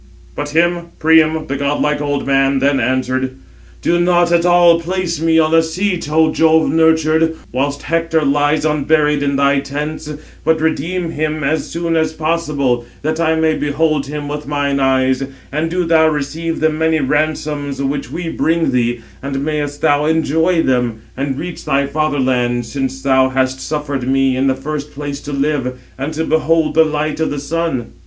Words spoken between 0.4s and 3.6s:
him Priam, the godlike old man, then, answered: